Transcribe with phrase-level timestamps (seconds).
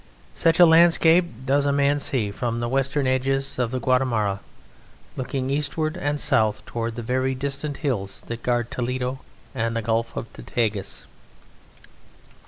[0.33, 4.39] Such a landscape does a man see from the Western edges of the Guadarrama,
[5.15, 9.19] looking eastward and south toward the very distant hills that guard Toledo
[9.53, 11.05] and the Gulf of the Tagus.